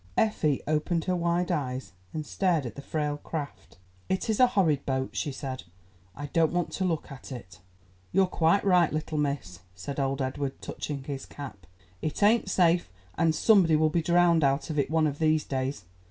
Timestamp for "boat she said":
4.83-5.61